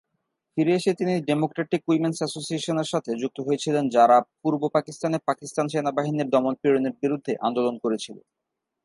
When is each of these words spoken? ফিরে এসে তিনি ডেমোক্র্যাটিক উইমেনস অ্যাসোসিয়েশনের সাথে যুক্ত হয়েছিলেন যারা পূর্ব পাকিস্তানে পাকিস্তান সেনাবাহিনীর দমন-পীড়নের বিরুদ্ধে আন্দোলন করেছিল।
ফিরে 0.57 0.71
এসে 0.75 0.91
তিনি 0.93 1.13
ডেমোক্র্যাটিক 1.29 1.81
উইমেনস 1.87 2.17
অ্যাসোসিয়েশনের 2.21 2.91
সাথে 2.93 3.11
যুক্ত 3.21 3.37
হয়েছিলেন 3.39 3.85
যারা 3.89 4.17
পূর্ব 4.41 4.61
পাকিস্তানে 4.75 5.17
পাকিস্তান 5.27 5.65
সেনাবাহিনীর 5.67 6.31
দমন-পীড়নের 6.33 6.93
বিরুদ্ধে 7.01 7.33
আন্দোলন 7.47 7.75
করেছিল। 7.83 8.17